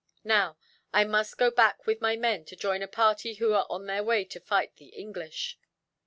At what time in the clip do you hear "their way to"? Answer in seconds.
3.85-4.39